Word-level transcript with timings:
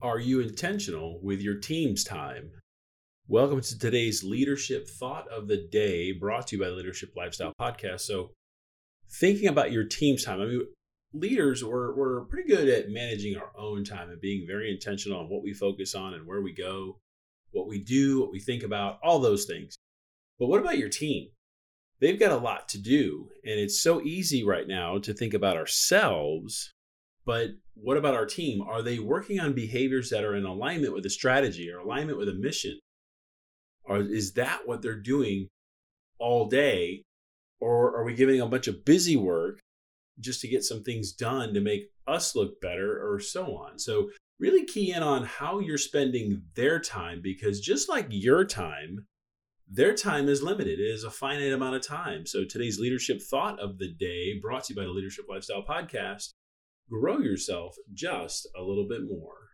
Are 0.00 0.20
you 0.20 0.38
intentional 0.38 1.18
with 1.24 1.40
your 1.40 1.56
team's 1.56 2.04
time? 2.04 2.52
Welcome 3.26 3.60
to 3.60 3.76
today's 3.76 4.22
leadership 4.22 4.86
thought 4.88 5.26
of 5.26 5.48
the 5.48 5.66
day 5.72 6.12
brought 6.12 6.46
to 6.46 6.56
you 6.56 6.62
by 6.62 6.68
Leadership 6.68 7.14
Lifestyle 7.16 7.52
Podcast. 7.60 8.02
So, 8.02 8.30
thinking 9.10 9.48
about 9.48 9.72
your 9.72 9.82
team's 9.82 10.24
time, 10.24 10.40
I 10.40 10.44
mean, 10.44 10.68
leaders, 11.12 11.64
we're, 11.64 11.96
we're 11.96 12.20
pretty 12.26 12.48
good 12.48 12.68
at 12.68 12.90
managing 12.90 13.36
our 13.36 13.50
own 13.58 13.82
time 13.82 14.08
and 14.10 14.20
being 14.20 14.46
very 14.46 14.70
intentional 14.70 15.18
on 15.18 15.28
what 15.28 15.42
we 15.42 15.52
focus 15.52 15.96
on 15.96 16.14
and 16.14 16.28
where 16.28 16.42
we 16.42 16.52
go, 16.52 16.98
what 17.50 17.66
we 17.66 17.82
do, 17.82 18.20
what 18.20 18.30
we 18.30 18.38
think 18.38 18.62
about, 18.62 19.00
all 19.02 19.18
those 19.18 19.46
things. 19.46 19.74
But 20.38 20.46
what 20.46 20.60
about 20.60 20.78
your 20.78 20.90
team? 20.90 21.30
They've 22.00 22.20
got 22.20 22.30
a 22.30 22.36
lot 22.36 22.68
to 22.68 22.78
do. 22.78 23.30
And 23.44 23.58
it's 23.58 23.82
so 23.82 24.00
easy 24.02 24.44
right 24.44 24.68
now 24.68 24.98
to 24.98 25.12
think 25.12 25.34
about 25.34 25.56
ourselves. 25.56 26.72
But 27.28 27.50
what 27.74 27.98
about 27.98 28.14
our 28.14 28.24
team? 28.24 28.62
Are 28.62 28.80
they 28.80 28.98
working 28.98 29.38
on 29.38 29.52
behaviors 29.52 30.08
that 30.08 30.24
are 30.24 30.34
in 30.34 30.46
alignment 30.46 30.94
with 30.94 31.04
a 31.04 31.10
strategy 31.10 31.70
or 31.70 31.78
alignment 31.78 32.16
with 32.16 32.30
a 32.30 32.32
mission? 32.32 32.80
Or 33.84 33.98
is 33.98 34.32
that 34.32 34.60
what 34.64 34.80
they're 34.80 34.98
doing 34.98 35.48
all 36.18 36.48
day? 36.48 37.02
Or 37.60 37.94
are 37.94 38.04
we 38.04 38.14
giving 38.14 38.40
a 38.40 38.46
bunch 38.46 38.66
of 38.66 38.82
busy 38.82 39.14
work 39.14 39.58
just 40.18 40.40
to 40.40 40.48
get 40.48 40.64
some 40.64 40.82
things 40.82 41.12
done 41.12 41.52
to 41.52 41.60
make 41.60 41.90
us 42.06 42.34
look 42.34 42.62
better 42.62 42.98
or 43.06 43.20
so 43.20 43.54
on? 43.58 43.78
So, 43.78 44.08
really 44.40 44.64
key 44.64 44.92
in 44.92 45.02
on 45.02 45.24
how 45.24 45.58
you're 45.58 45.76
spending 45.76 46.44
their 46.54 46.80
time 46.80 47.20
because 47.22 47.60
just 47.60 47.90
like 47.90 48.06
your 48.08 48.46
time, 48.46 49.06
their 49.70 49.94
time 49.94 50.30
is 50.30 50.42
limited. 50.42 50.80
It 50.80 50.90
is 50.90 51.04
a 51.04 51.10
finite 51.10 51.52
amount 51.52 51.76
of 51.76 51.86
time. 51.86 52.24
So, 52.24 52.46
today's 52.46 52.80
leadership 52.80 53.20
thought 53.20 53.60
of 53.60 53.76
the 53.76 53.92
day 53.92 54.38
brought 54.40 54.64
to 54.64 54.72
you 54.72 54.80
by 54.80 54.86
the 54.86 54.92
Leadership 54.92 55.26
Lifestyle 55.28 55.62
Podcast 55.62 56.32
grow 56.88 57.18
yourself 57.18 57.76
just 57.92 58.48
a 58.56 58.62
little 58.62 58.86
bit 58.88 59.02
more. 59.08 59.47